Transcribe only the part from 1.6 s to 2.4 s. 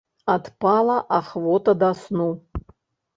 да сну.